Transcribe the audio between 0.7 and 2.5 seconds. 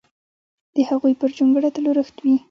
د هغوی پر جونګړه تل اورښت وي!